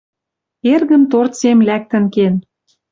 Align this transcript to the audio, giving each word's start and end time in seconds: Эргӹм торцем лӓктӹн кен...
Эргӹм 0.73 1.03
торцем 1.11 1.59
лӓктӹн 1.67 2.05
кен... 2.13 2.35